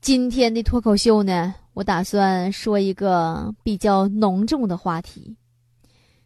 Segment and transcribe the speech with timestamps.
[0.00, 5.36] 今天的脱口秀呢，我打算说一个比较浓重的话题。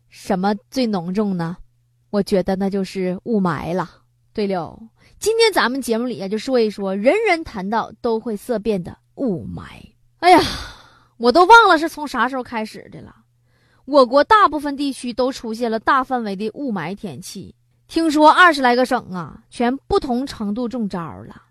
[0.09, 1.57] 什么最浓重呢？
[2.11, 3.91] 我觉得那就是雾霾了。
[4.33, 4.79] 对了，
[5.19, 9.63] 今天咱们节目里啊，就说一说人人谈到都会色变的雾霾。
[10.21, 10.41] 哎呀，
[11.17, 13.13] 我都忘了是从啥时候开始的了。
[13.87, 17.53] 我国大部分地区都出现了大范围的雾霾天气，
[17.89, 21.43] 听说二十来个省啊，全不同程度中招了。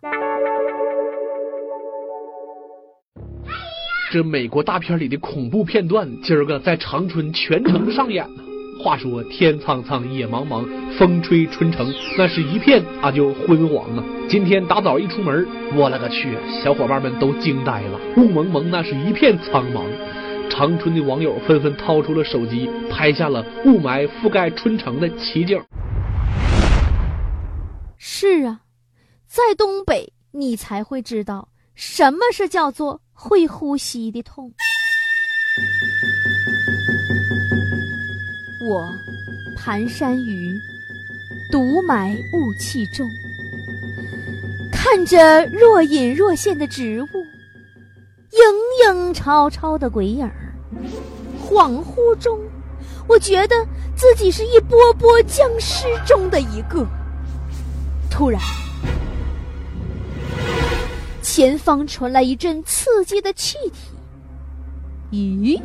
[4.14, 8.44] 这美国大片里的恐怖片段，今儿个在长春全城上演呢。
[8.80, 10.64] 话说天苍苍，野茫茫，
[11.00, 14.04] 风吹春城，那是一片啊就昏黄啊。
[14.30, 19.82] 今天大早一出门，我勒个去，小伙伴们都惊呆了，雾蒙蒙，那是一片苍茫。
[20.48, 25.60] 长春的网友纷纷掏出了手机，拍下了雾霾覆盖春城的奇景。
[27.98, 28.60] 是啊，
[29.26, 34.52] 在东北，你才会知道什么是叫做会呼吸的痛。
[38.60, 38.94] 我
[39.58, 40.60] 蹒跚于
[41.50, 43.10] 毒霾雾气中，
[44.70, 47.08] 看着若隐若现的植物，
[48.32, 50.54] 影影绰绰的鬼影儿，
[51.42, 52.38] 恍惚中，
[53.08, 53.56] 我觉得
[53.96, 56.86] 自己是一波波僵尸中的一个。
[58.12, 58.42] 突然，
[61.24, 63.96] 前方传来一阵刺激的气体，
[65.12, 65.62] 咦，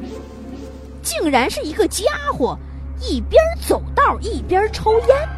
[1.03, 2.57] 竟然是一个家伙！
[3.01, 5.29] 一边走道一边抽烟，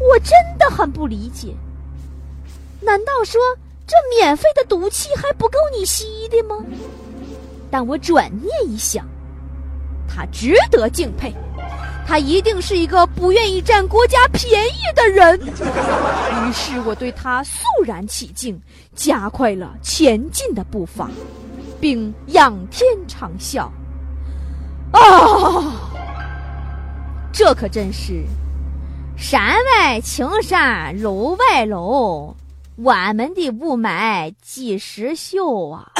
[0.00, 1.54] 我真的很不理解。
[2.80, 3.40] 难道说
[3.86, 6.64] 这免费的毒气还不够你吸的吗？
[7.70, 9.06] 但我转念一想，
[10.08, 11.32] 他值得敬佩，
[12.06, 15.40] 他一定是一个不愿意占国家便宜的人。
[15.40, 18.60] 于是我对他肃然起敬，
[18.94, 21.08] 加快了前进的步伐，
[21.80, 23.68] 并仰天长啸。
[24.92, 25.00] 啊，
[27.32, 28.22] 这可真是
[29.16, 32.36] 山外青山楼外楼，
[32.76, 35.90] 我们的雾霾几时休啊？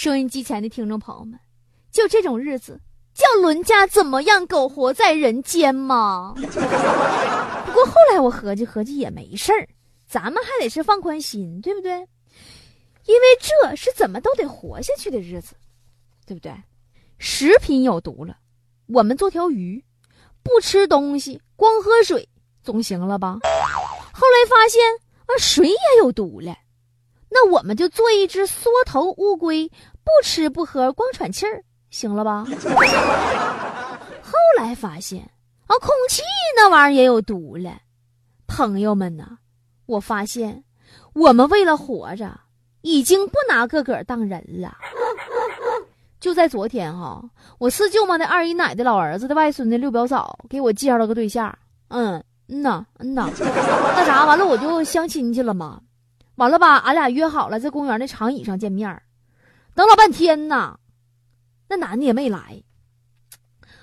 [0.00, 1.38] 收音机前的听众朋友们，
[1.92, 2.80] 就这种日子，
[3.12, 6.32] 叫伦家怎么样苟活在人间嘛？
[6.40, 9.68] 不过后来我合计合计也没事儿，
[10.08, 11.92] 咱们还得是放宽心，对不对？
[13.04, 15.54] 因为这是怎么都得活下去的日子，
[16.24, 16.50] 对不对？
[17.18, 18.38] 食品有毒了，
[18.86, 19.84] 我们做条鱼，
[20.42, 22.26] 不吃东西，光喝水
[22.62, 23.40] 总行了吧？
[24.14, 24.80] 后来发现
[25.26, 26.56] 啊，水也有毒了，
[27.30, 29.68] 那我们就做一只缩头乌龟，
[30.04, 32.44] 不吃不喝，光喘气儿，行了吧？
[34.22, 35.22] 后来发现
[35.66, 36.22] 啊，空气
[36.56, 37.72] 那玩意儿也有毒了，
[38.46, 39.38] 朋友们呐，
[39.86, 40.64] 我发现
[41.14, 42.40] 我们为了活着。
[42.82, 44.74] 已经不拿个个当人了。
[46.18, 47.22] 就在昨天哈，
[47.58, 51.54] 我四舅妈的二姨奶的老儿子的外孙的六表嫂给我介绍了个对象。
[51.88, 55.78] 嗯嗯呐嗯呐，那啥完了我就相亲去了嘛。
[56.40, 59.02] 完了吧，俺俩约好了在公园的长椅上见面
[59.74, 60.80] 等老半天呢，
[61.68, 62.62] 那男的也没来。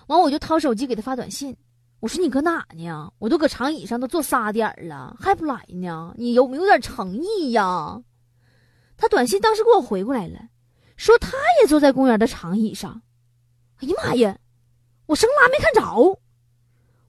[0.07, 1.55] 完我就掏手机给他发短信，
[1.99, 3.13] 我说你搁哪呢？
[3.19, 6.15] 我都搁长椅上都坐仨点了，还不来呢？
[6.17, 8.01] 你有没有点诚意呀？
[8.97, 10.39] 他短信当时给我回过来了，
[10.95, 13.03] 说他也坐在公园的长椅上。
[13.81, 14.35] 哎呀妈呀，
[15.05, 16.19] 我生拉没看着，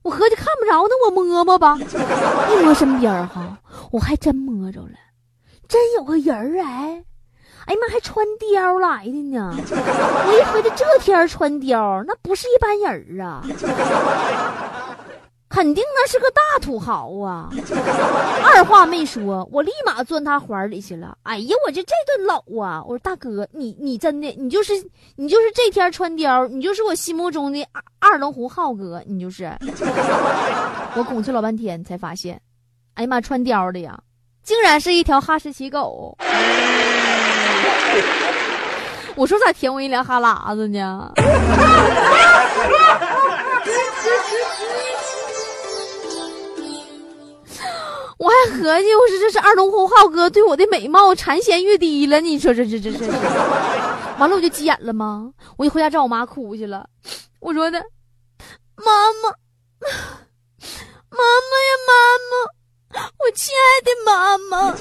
[0.03, 1.75] 我合计看不着，那我摸摸吧。
[2.53, 3.59] 一摸身边哈，
[3.91, 4.93] 我还真摸着了，
[5.69, 7.03] 真有个人儿哎！
[7.65, 9.53] 哎呀妈，还穿貂来的呢！
[9.55, 13.45] 我一合计这天穿貂，那不是一般人儿啊。
[15.47, 17.49] 肯定那是个大土豪啊！
[18.43, 21.17] 二话没说，我立马钻他怀里去了。
[21.23, 22.83] 哎呀，我就这顿搂啊！
[22.83, 24.73] 我说大哥，你你真的，你就是
[25.15, 29.51] 你就是这天穿貂，你就是我心目中的二二龙湖浩哥，你就是。
[30.95, 32.41] 我拱去老半天，才发现，
[32.93, 33.99] 哎呀妈，穿貂的呀，
[34.43, 36.17] 竟然是一条哈士奇狗。
[39.15, 41.11] 我说咋舔我一脸哈喇子呢？
[48.17, 52.19] 我还合计，我说这是二龙湖浩哥对我的美貌馋涎欲滴了。
[52.19, 53.07] 你说这这这这，
[54.17, 55.31] 完了我就急眼了吗？
[55.57, 56.85] 我就回家找我妈哭去了。
[57.39, 57.79] 我说的，
[58.75, 58.85] 妈
[59.23, 59.29] 妈，
[61.09, 61.93] 妈妈呀，妈
[62.29, 62.33] 妈，
[63.19, 64.73] 我亲爱的妈妈，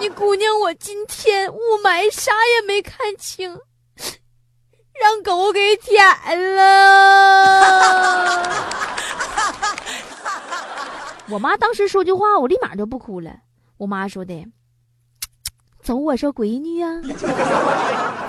[0.00, 3.56] 你姑娘我今天雾霾啥也没看清，
[5.00, 6.04] 让狗给舔
[6.56, 8.42] 了。
[11.30, 13.30] 我妈当时说句话，我立马就不哭了。
[13.78, 14.44] 我妈说的
[15.82, 17.00] ：“走，我说闺女呀，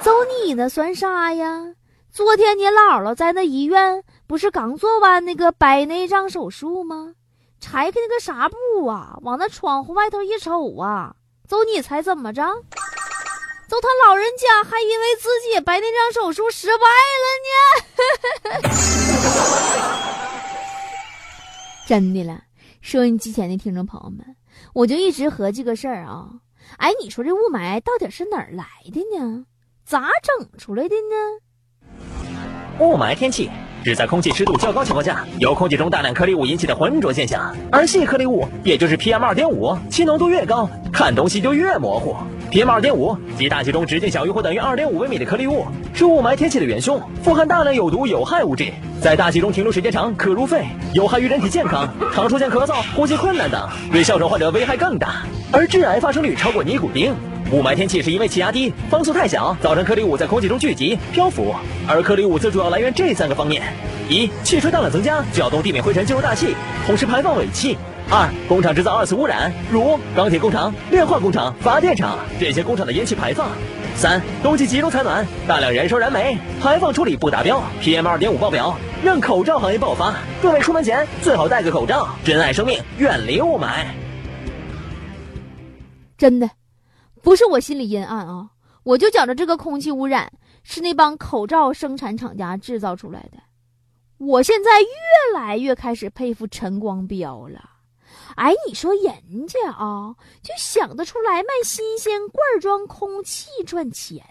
[0.02, 1.74] 走你呢算啥呀？
[2.12, 7.16] 昨天你姥姥在那医院不是刚做完那个白内障手术吗？
[7.64, 11.16] 拆开那个纱布啊，往那窗户外头一瞅啊，
[11.48, 12.44] 走你猜怎么着？
[13.70, 16.84] 走他老人家还以为自己白内障手术失败
[17.24, 18.60] 了呢，
[21.88, 22.44] 真的了。”
[22.84, 24.36] 收音机前的听众朋友们，
[24.74, 26.28] 我就一直合计个事儿啊，
[26.78, 29.46] 哎，你说这雾霾到底是哪儿来的呢？
[29.86, 31.16] 咋整出来的呢？
[32.80, 33.50] 雾霾天气
[33.84, 42.16] 指在空气湿度较高情况下，由空气中大量颗粒物引起的浑浊现象，而细颗粒物，也就是 PM 二点五，其浓度越高，看东西就越模糊。
[42.50, 48.72] PM 二点五即大气中直径小于或等于二点五微米的颗粒物，是雾霾天气的元凶，富含大量有毒有害物质，
[49.02, 50.64] 在大气中停留时间长，可入肺，
[50.94, 57.14] 有害于人体健康，常出现咳嗽、呼吸困难等，对哮喘患者危害更大，而致癌发生率超过尼古丁。
[57.54, 61.54] 雾霾天气是因为气压低、风速太小，造成颗粒物在空气中聚集、漂浮，
[61.88, 63.62] 而颗粒物则主要来源这三个方面：
[64.10, 66.56] 一、汽车大量增加，搅动地面灰尘进入大气，
[66.88, 67.78] 同时排放尾气。
[68.10, 73.50] 二、工厂制造二次污染，如钢铁工厂、炼化工厂、发电厂这些工厂的烟气排放。
[73.96, 80.16] 三、冬季集中采暖，大量燃烧燃煤，排放处理不达标，PM 二点五爆表，让口罩行业爆发。
[80.42, 83.86] 各位出门前最好戴个口罩，珍爱生命，远离雾霾。
[86.18, 86.50] 真的，
[87.24, 88.50] 不是我心里阴暗啊，
[88.84, 90.32] 我就觉着这个空气污染
[90.62, 93.38] 是那帮口罩生产厂家制造出来的。
[94.18, 94.88] 我现在越
[95.34, 97.70] 来越开始佩服陈光标了。
[98.36, 104.22] 哎，你说人家啊，就想得出来卖新鲜罐装空气赚钱，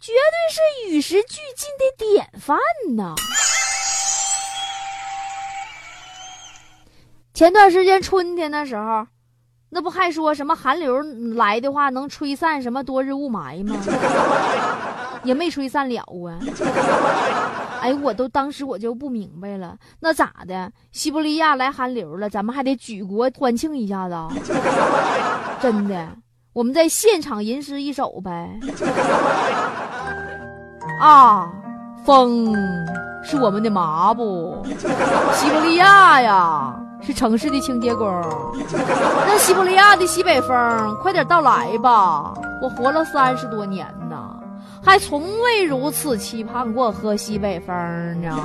[0.00, 2.58] 绝对是与时俱进的典范
[2.96, 3.14] 呐！
[7.32, 9.06] 前段时间春天的时候，
[9.74, 11.02] 那不还说什么寒流
[11.34, 13.76] 来的话能吹散什么多日雾霾吗？
[15.24, 16.38] 也没吹散了啊！
[17.82, 20.70] 哎，我都当时我就不明白了，那咋的？
[20.92, 24.14] 西伯利亚来寒流了，咱们还得举国欢庆一下子？
[25.60, 26.06] 真的，
[26.52, 28.56] 我们在现场吟诗一首呗。
[31.02, 31.50] 啊，
[32.06, 32.54] 风
[33.24, 34.64] 是我们的麻布，
[35.32, 38.06] 西伯利亚呀是城市的清洁工。
[39.26, 42.32] 那西伯利亚的西北风，快点到来吧！
[42.62, 44.40] 我活了三十多年呢。
[44.82, 47.74] 还从未如此期盼过喝西北风
[48.20, 48.44] 呢。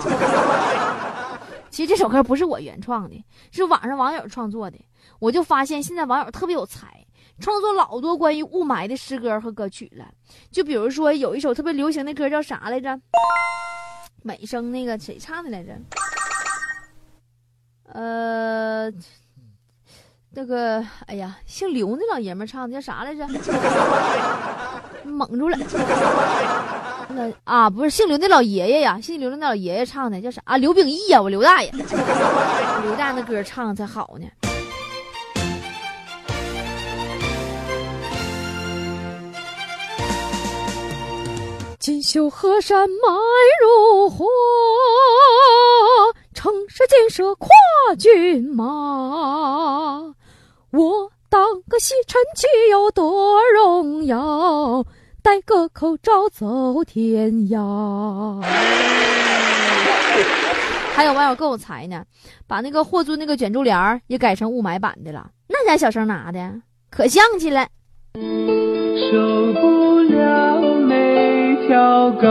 [1.69, 4.77] 其实这首歌不是我原创的，是网上网友创作的。
[5.19, 6.87] 我就发现现在网友特别有才，
[7.39, 10.05] 创作老多关于雾霾的诗歌和歌曲了。
[10.51, 12.99] 就比如说有一首特别流行的歌叫啥来着？
[14.23, 15.71] 美声那个谁唱的来着？
[17.93, 18.91] 呃。
[20.31, 23.27] 那个，哎呀，姓刘那老爷们唱的叫啥来着？
[25.03, 25.57] 蒙住了。
[27.09, 30.55] 那啊，不是姓刘那老爷爷呀，姓刘的那老爷爷唱的叫啥啊？
[30.55, 31.71] 刘秉义呀，我刘大爷。
[31.71, 34.27] 刘大那歌唱的才好呢。
[41.79, 42.95] 锦绣河山迈
[43.63, 44.25] 如火，
[46.39, 47.49] 城市建设跨
[47.97, 50.15] 骏马。
[50.71, 54.85] 我当个吸尘器有多荣耀？
[55.21, 58.41] 戴个口罩走天涯。
[60.95, 62.05] 还有网友更有才呢，
[62.47, 66.53] 把那个霍尊那个卷珠帘也改成雾霾版的了，那家小声拿的
[66.89, 67.67] 可像气了。
[68.13, 72.27] 受不了每条狗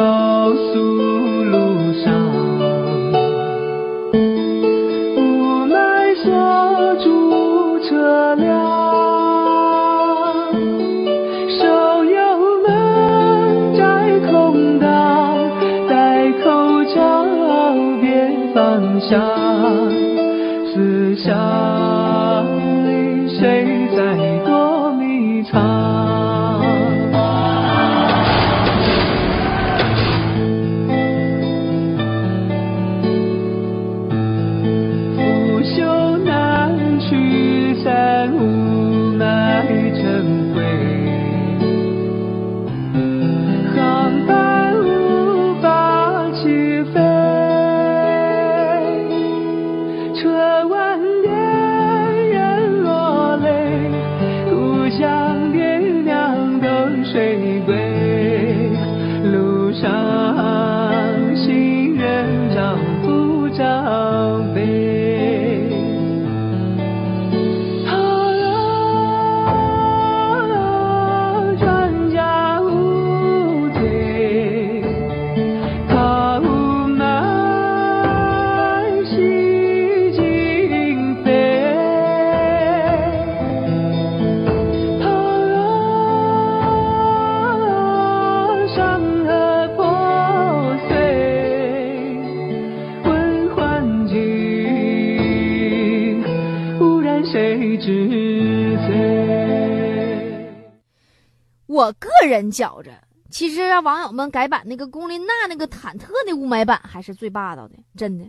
[101.78, 102.90] 我个人觉着，
[103.30, 108.24] 其实让网友们改版那个龚琳娜那个忐忑的雾霾版还是最霸道的，真的。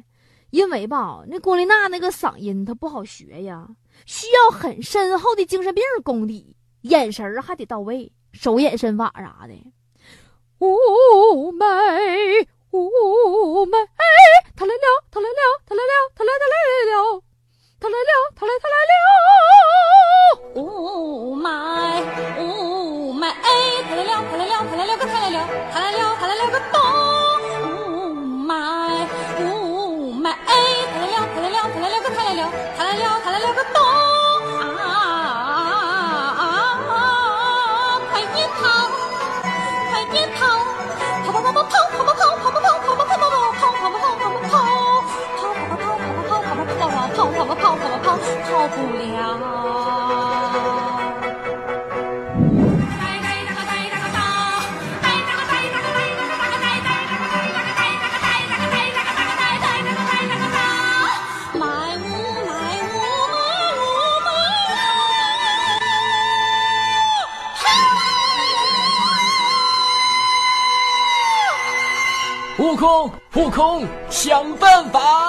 [0.52, 3.68] 因为吧，那龚琳娜那个嗓音她不好学呀，
[4.06, 9.54] 需要很深厚的精神病功底，眼神还得到位，手眼身法啥的。
[10.60, 13.88] 雾霾，雾霾，
[14.56, 17.24] 他来了，他来了，他来了，他来，他来了，
[17.82, 18.94] 他来了，他来，他来了。
[20.56, 21.48] 雾霾，
[22.38, 23.48] 雾霾，哎，
[23.88, 27.29] 他来了，他来了，他来了个，他来了，他来了，他来了个咚。
[48.72, 49.60] 不了
[72.58, 75.29] 悟空，悟空，想办法！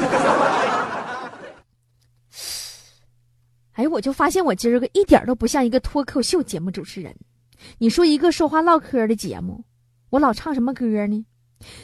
[3.74, 7.16] 哎，我就发现我今儿个一点都不像一个脱口秀节目主持人。
[7.78, 9.64] 你说一个说话唠嗑的节目，
[10.10, 11.26] 我老唱什么歌呢？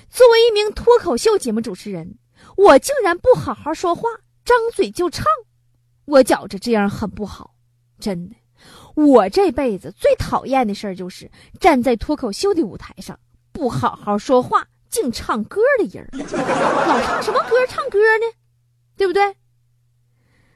[0.09, 2.19] 作为一名脱口秀节目主持人，
[2.57, 4.09] 我竟然不好好说话，
[4.45, 5.25] 张嘴就唱，
[6.05, 7.55] 我觉着这样很不好，
[7.99, 8.37] 真的。
[8.95, 13.19] 我这辈子最讨厌的事儿就是站在脱口秀的舞台上，
[13.53, 17.55] 不好好说话，净唱歌的人，老唱什么歌？
[17.69, 18.27] 唱歌呢，
[18.97, 19.35] 对不对？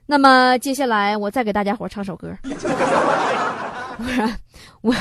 [0.06, 2.36] 那么接下来我再给大家伙唱首歌。
[3.96, 4.28] 我说，
[4.82, 4.94] 我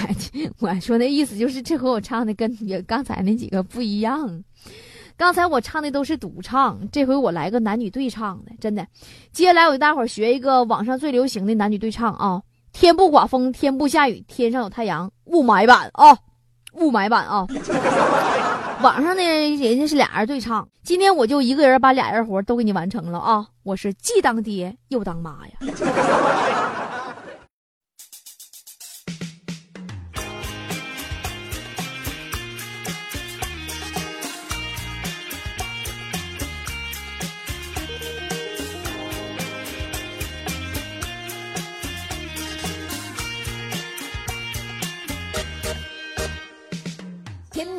[0.69, 4.43] 我说那意思就是这回我唱的跟刚才那几个不一样。
[5.17, 8.85] 刚才我唱的都是独唱，这回我来个男女对唱的，真的。
[9.31, 12.41] 接下来我给大伙学一个网上最流行的男女对唱啊。
[12.71, 16.17] 天不刮风，天不下雨，天上有太阳，雾霾版啊，
[16.73, 17.45] 雾霾版啊。
[18.83, 23.47] 网上呢，人家是俩人对唱，今天我就一个人把俩人活都给你完成了啊！
[23.63, 26.52] 我是既当爹又当妈呀。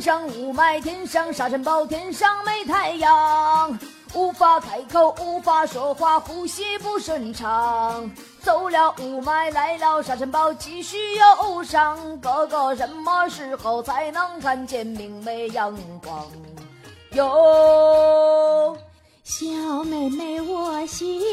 [0.05, 3.79] 上雾霾，天上沙尘暴，天上没太阳，
[4.13, 8.11] 无法开口，无法说话，呼吸不顺畅。
[8.39, 12.21] 走了雾霾，来了沙尘暴，继续忧伤。
[12.21, 16.31] 哥哥，什么时候才能看见明媚阳光？
[17.13, 18.77] 哟，
[19.23, 19.47] 小
[19.85, 21.27] 妹妹，我心也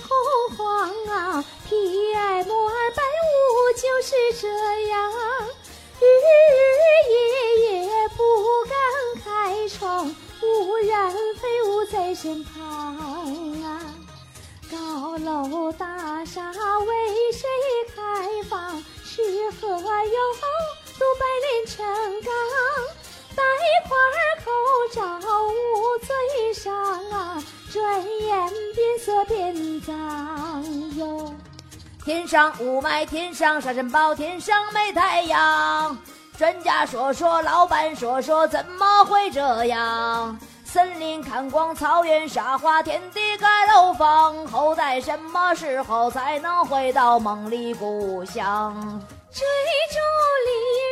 [0.00, 3.36] 好慌啊！PM 二百五
[3.76, 4.48] 就是这
[4.88, 5.12] 样。
[6.02, 6.28] 日日
[7.10, 7.14] 夜
[7.84, 7.89] 夜
[8.20, 8.74] 不敢
[9.24, 10.06] 开窗，
[10.42, 11.10] 污染
[11.40, 12.62] 废物在身旁
[13.62, 13.80] 啊！
[14.70, 17.48] 高楼大厦为谁
[17.96, 18.84] 开放？
[19.06, 19.22] 吃
[19.52, 19.80] 喝用
[20.98, 21.84] 都百炼成
[22.22, 22.30] 钢，
[23.34, 23.42] 戴
[23.88, 23.96] 块
[24.44, 24.50] 口
[24.92, 25.00] 罩
[25.46, 31.34] 捂嘴上啊，转眼变色变脏哟。
[32.04, 35.96] 天上雾霾，天上沙尘暴，天上没太阳。
[36.40, 40.40] 专家说说，老板说说，怎么会这样？
[40.64, 48.74] 森林看光，草原沙化，天地盖楼房，后在什么时候才能回到梦里故乡？
[49.30, 49.46] 追
[49.90, 49.98] 逐
[50.46, 50.89] 利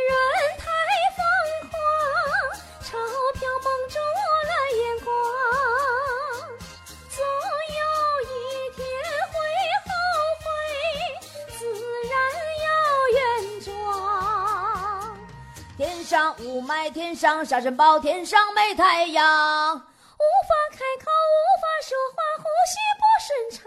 [16.19, 23.63] 上雾霾，天上沙尘暴，天上没太阳，无法开口，无法说话，呼吸不顺畅。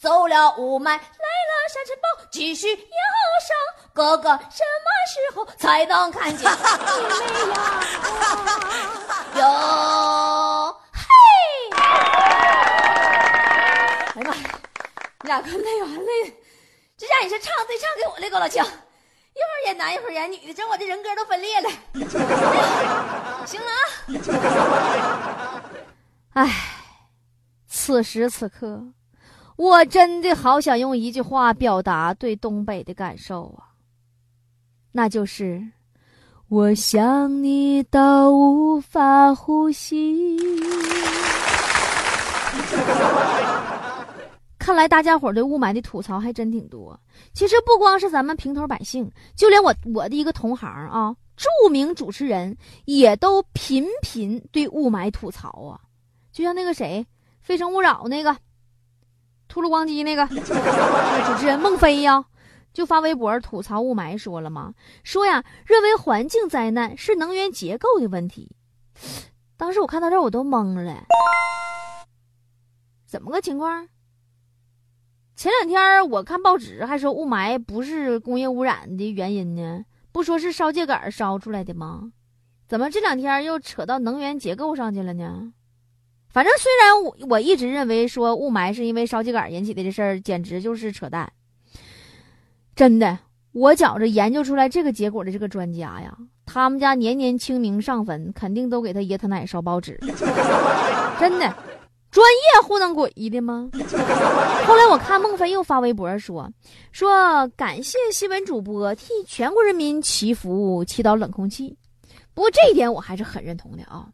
[0.00, 0.98] 走了雾霾，来了
[1.68, 3.54] 沙尘暴，继续忧伤。
[3.92, 6.56] 哥哥，什么时候才能看见你呀？
[9.34, 11.04] 哟，嘿！
[14.14, 14.40] 哎呀妈呀，
[15.20, 16.34] 你俩快累完累，
[16.96, 18.66] 这家也是唱对唱给我累够了呛。
[19.34, 21.70] 一会儿演男，一会儿演女的，整我这人格都分裂了。
[23.46, 23.66] 行了
[26.34, 26.34] 啊！
[26.34, 26.50] 哎，
[27.66, 28.84] 此时此刻，
[29.56, 33.72] 我真的好想用一句话表达对东北的感受啊，
[34.92, 35.62] 那就是
[36.48, 40.36] 我想你到无法呼吸。
[44.62, 46.96] 看来大家伙对雾霾的吐槽还真挺多。
[47.34, 55.80] 其实不光是咱们平头百姓，就连我我的一个同行啊，著名主持人也都频频对雾霾吐槽啊。
[56.30, 57.04] 就像那个谁，
[57.42, 58.36] 《非诚勿扰》那个
[59.48, 62.24] 秃噜光机那个主持人孟非呀，
[62.72, 64.72] 就发微博吐槽雾霾，说了嘛？
[65.02, 68.48] 说呀，认为环境灾难是能源结构的问题。
[69.56, 71.02] 当时我看到这我都懵了，
[73.04, 73.88] 怎么个情况？
[75.42, 82.12] 前两天我看报纸还说雾霾不是工业污染的原因呢，不说是烧秸秆烧出来的吗？
[82.68, 85.52] 怎么这两天又扯到能源结构上去了呢？
[86.28, 91.32] 反正虽然我我一直认为说雾霾是因为烧秸秆引起的这事儿，简直就是扯淡。
[92.76, 93.18] 真的，
[93.50, 99.98] 我觉着研究出来这个结果的这个专家呀，他们家年年清明上坟，肯定都给他爷他奶烧报纸，
[101.18, 101.52] 真的。
[102.12, 103.70] 专业糊弄鬼的吗？
[104.66, 106.46] 后来我看孟非又发微博说，
[106.92, 111.74] 说感谢新闻主播替全国人民祈福祈祷冷空气。
[112.34, 114.06] 不过这一点我还是很认同的啊，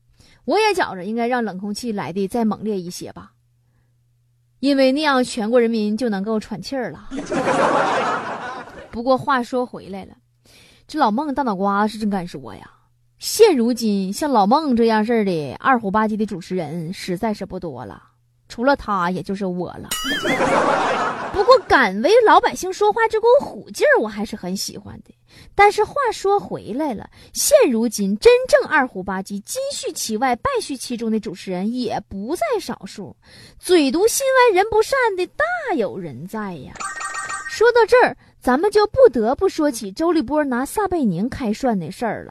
[0.44, 3.32] 我也觉着应该让冷空气来的再猛烈一些吧，
[4.60, 7.08] 因为那样全国人民就能够喘气儿了。
[8.92, 10.14] 不过话说回来了，
[10.86, 12.70] 这老孟大脑瓜是真敢说呀。
[13.18, 18.00] 现如今，像老孟这样式的二虎吧唧的主持人实在是不多了，
[18.48, 19.88] 除了他，也就是我了。
[21.32, 25.12] 不过，敢为老百姓说话这股虎劲儿，我还是很喜欢的。
[25.52, 33.16] 但是话说回来了，现如今真正二虎吧唧、金絮其外败絮其中的主持人也不在少数，
[33.58, 36.72] 嘴毒心歪人不善的大有人在呀。
[37.50, 42.30] 说到这儿，咱们就不得不说起周立波拿撒贝宁开涮的事儿了。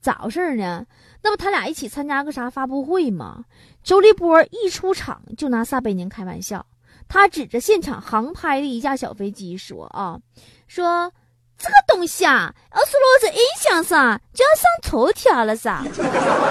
[0.00, 0.86] 咋回事呢？
[1.22, 3.44] 那不他俩一起参加个啥发布会吗？
[3.82, 6.64] 周立波一出场就拿撒贝宁开玩笑，
[7.08, 10.18] 他指着现场航拍的一架小飞机说：“啊，
[10.66, 11.12] 说
[11.56, 15.82] 这个东西啊，要是落在音响上就要上头条了噻。”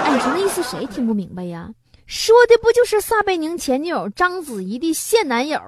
[0.04, 1.70] 哎，你说那意思谁听不明白呀？
[2.06, 5.60] 说的不就是撒贝宁前女友章子怡的现男友，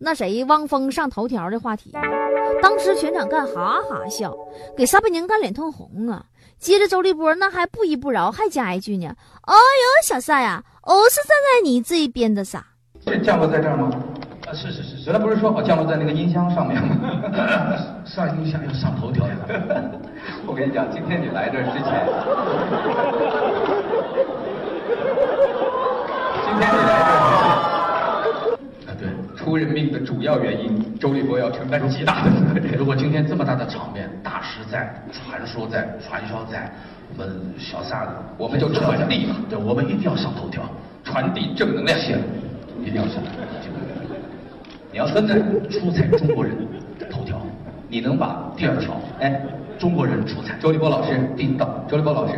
[0.00, 1.92] 那谁汪峰上头条的话题？
[2.62, 4.34] 当时全场干哈哈笑，
[4.76, 6.24] 给撒贝宁干脸通红啊！
[6.58, 9.08] 接着周立波那还不依不饶，还加一句呢
[9.46, 12.64] ：“哦哟，小撒呀，我是站在你这一边的撒。”
[13.06, 13.90] 是降落在这儿吗？
[14.46, 16.88] 啊，是是是，原来不是说好降落在那个音箱上面吗？
[18.04, 19.36] 上音箱要上头条呀！
[20.46, 22.06] 我跟你讲，今天你来这儿之前，
[26.44, 27.37] 今天你来这。
[29.48, 32.76] 出人命的主要原因，周立波要承担极大的责任。
[32.76, 36.70] 如果今天这么大的场面，大师在，传说在，传销在，
[37.16, 40.62] 我们小撒的，我们就传递嘛，对，我们一定要上头条，
[41.02, 41.98] 传递正能量，
[42.84, 43.22] 一定要上。
[44.92, 45.34] 你要真的
[45.70, 46.54] 出彩中国人
[47.10, 47.40] 头条，
[47.88, 49.42] 你能把第二条，哎，
[49.78, 52.34] 中国人出彩，周立波老师听到，周立波老师，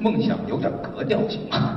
[0.00, 1.76] 梦想有点格调行吗？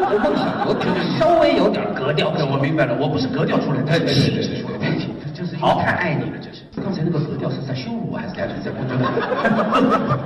[0.00, 0.86] 我梦想有点
[1.18, 6.62] 稍微有点格调，我明白了，我不是格调出来的，对对对对对，就是太爱你了，就是。
[6.80, 8.96] 刚才那个格调是在羞辱我还是在在鼓掌？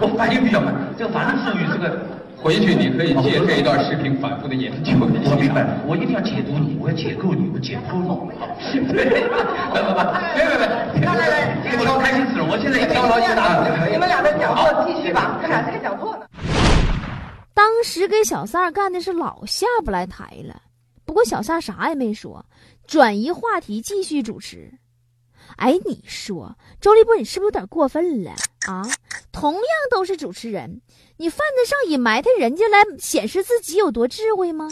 [0.00, 1.96] 我反应比较慢，这个反正术语这个，
[2.37, 4.92] 回去你可以借这一段视频反复的研究。
[5.00, 5.09] 我
[5.40, 8.37] 明白了，我一定要解读你，我要解构你，我解剖你。
[8.92, 9.24] 对，
[9.72, 10.04] 来来来，
[10.37, 13.88] 别别别，来来来，我都开心死了，我现在也高高兴大的。
[13.90, 16.24] 你们俩的讲座继续吧，这俩是个讲座呢。
[17.55, 20.62] 当时给小三儿干的是老下不来台了，
[21.05, 22.45] 不过小三啥也没说，
[22.87, 24.73] 转移话题继续主持。
[25.57, 28.33] 哎，你说周立波，你是不是有点过分了
[28.67, 28.83] 啊？
[29.31, 30.81] 同样都是主持人，
[31.17, 34.69] 你犯得上以埋汰人家来显示自己有多智慧吗？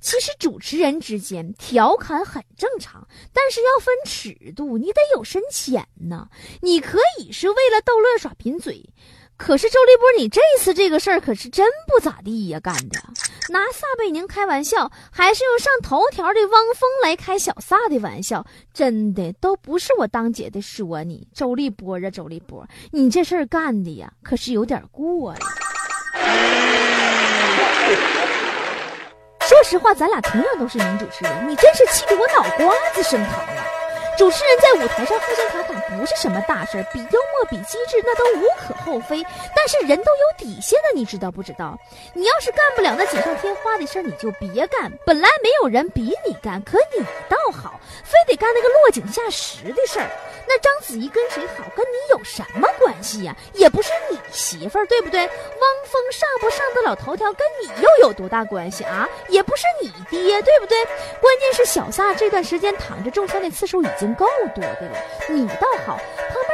[0.00, 6.28] 其实主持人之间调侃很正常，但是要分尺度，你得有深浅呢。
[6.60, 8.90] 你可以是为了逗乐耍贫嘴。
[9.36, 13.00] 可是周立波，你这次这个事儿可是真不咋地呀，干的
[13.48, 25.40] 拿撒贝宁开玩笑，还是用上头条的汪峰来开小撒的玩笑，真的都不是我当姐的说你，周立波啊，周立波，你这事儿干的呀，可是有点过了。
[29.40, 33.64] 说实话，咱俩同样都是女主持人，你真是气得我脑瓜子生疼啊！
[34.18, 39.24] 主持人在舞台上互相调侃不是什么大事儿，比幽默、比机智那都无可厚非。
[39.56, 41.76] 但是人都有底线的，你知道不知道？
[42.14, 44.92] 你要是干不了那锦上添花的事儿，你就别干。
[45.04, 50.08] 本来没有人比你干，可你倒好，非得干那个落井下石的事儿。
[50.46, 53.34] 那章子怡跟谁好，跟你有什么关系呀？
[53.54, 55.20] 也不是你媳妇儿，对不对？
[55.20, 55.28] 汪
[55.86, 59.08] 峰上不上得了头条，跟你又有多大关系啊？
[59.28, 60.84] 也不是你爹，对不对？
[61.20, 64.98] 关键是小撒这段时间躺着中枪的次数已经经够多的了，
[65.30, 65.96] 你倒好，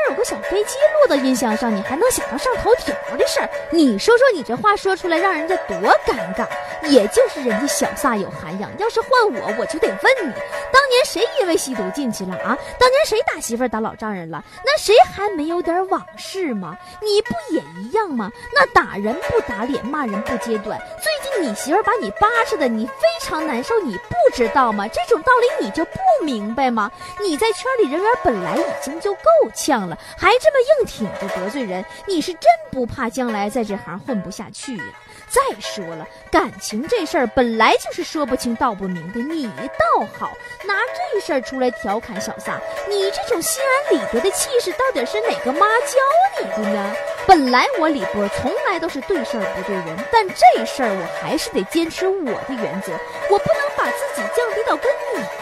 [0.09, 3.51] 有个小飞机落到音箱上，你还能想到上头条的事儿？
[3.71, 6.47] 你说说你这话说出来，让人家多尴尬。
[6.89, 10.33] 也就是人家小撒有涵养，要是换我，我就得问你，
[10.73, 12.57] 当年谁因为吸毒进去了啊？
[12.79, 14.43] 当年谁打媳妇打老丈人了？
[14.65, 16.79] 那谁还没有点往事吗？
[17.03, 18.31] 你不也一样吗？
[18.55, 20.81] 那打人不打脸，骂人不揭短。
[21.03, 24.87] 最近你媳妇把你扒扯的，你非常难受，你不知道吗？
[24.89, 26.91] 这种道理你就不明白吗？
[27.21, 29.21] 你在圈里人缘本来已经就够
[29.55, 34.85] 呛了，还这么硬挺着得罪人，你是真不怕将来在这行混不下去呀？
[35.29, 40.33] 再说了，感情这事儿本来就是说不清道不明的，你倒好，
[40.67, 40.75] 拿
[41.13, 42.59] 这事儿出来调侃小撒，
[42.89, 46.95] 你这种心安理得的气势，到底是哪个妈教你的呢？
[47.27, 52.93] 本来我李波从来都是对事儿不对人，但这事儿我还是得坚持我的原则，
[53.29, 54.91] 我不能把自己降低到跟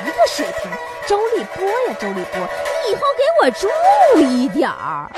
[0.05, 0.71] 一个水平。
[1.07, 3.69] 周立波呀，周立波，你以后给我注
[4.21, 5.11] 意点儿。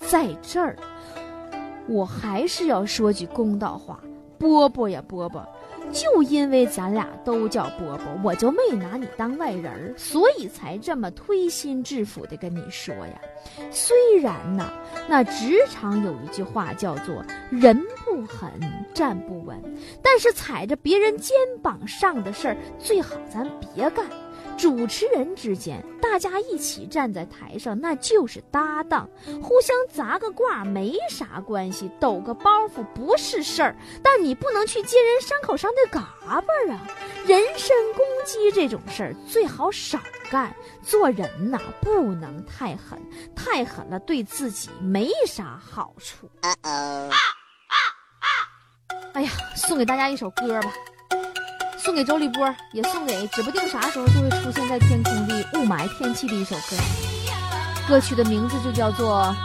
[0.00, 0.76] 在这儿。
[1.86, 3.98] 我还是要说句公道话，
[4.38, 5.46] 波波呀波波，
[5.94, 13.20] 就因为咱俩都叫波波，我就没拿你当外人儿，所以才这么推心置腹的跟你说呀。
[13.70, 14.72] 虽然呐，
[15.08, 18.50] 那职场有一句话叫做“人不狠，
[18.92, 19.56] 站不稳”，
[20.02, 24.04] 但是踩着别人肩膀上的事儿，最好咱别干。
[24.56, 29.08] 主持人之间，大家一起站在台上，那就是搭档，
[29.42, 33.76] 互相砸个挂没啥关系，抖个包袱不是事儿。
[34.02, 36.86] 但你不能去揭人伤口上的嘎巴啊！
[37.26, 39.98] 人身攻击这种事儿最好少
[40.30, 40.54] 干。
[40.82, 43.00] 做人呐，不能太狠，
[43.34, 46.30] 太狠了对自己没啥好处。
[49.12, 50.72] 哎呀，送给大家一首歌吧。
[51.84, 56.76] 送给周立波，也送给指不定啥时候就会出现在天空的雾霾天气的一首歌。
[57.86, 59.36] 歌曲的名字就叫做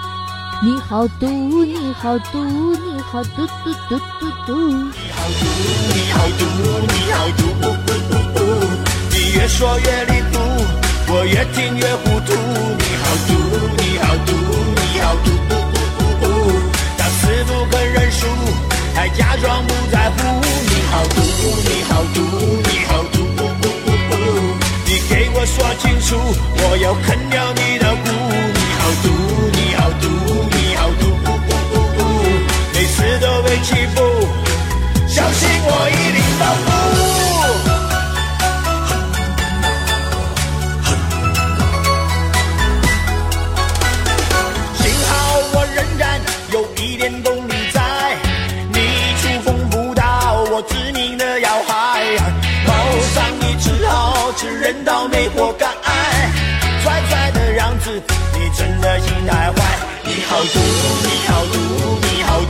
[0.65, 4.53] 《你好毒，你好毒，你好毒毒毒毒毒》。
[4.71, 5.43] 你好毒，
[5.93, 6.45] 你好毒，
[6.87, 8.39] 你好毒，呜呜呜呜！
[9.11, 10.39] 你越说越离谱，
[11.09, 12.31] 我越听越糊涂。
[12.79, 13.35] 你好毒，
[13.83, 14.31] 你好毒，
[14.79, 15.75] 你好毒，呜呜
[16.07, 16.61] 呜呜！
[16.97, 18.27] 当死不肯认输，
[18.95, 20.68] 还假装不在乎。
[20.91, 22.17] 好毒，你好毒，
[22.63, 23.17] 你好毒，
[24.85, 28.07] 你给我说清楚，我要啃掉你的骨。
[28.57, 29.07] 你好毒，
[29.53, 30.05] 你好毒，
[30.49, 31.03] 你好毒，
[32.73, 33.97] 每次都被欺负，
[35.07, 36.19] 相信我一定
[55.41, 56.29] 我敢爱，
[56.83, 57.89] 拽拽的样子，
[58.33, 59.55] 你真的心太坏。
[60.03, 60.59] 你好毒，
[61.05, 61.55] 你好毒，
[62.01, 62.48] 你好毒，